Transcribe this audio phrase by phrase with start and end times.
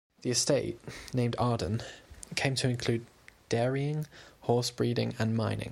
[0.23, 0.79] The estate,
[1.13, 1.83] named Arden,
[2.35, 3.05] came to include
[3.49, 4.07] dairying,
[4.41, 5.59] horse breeding and mining.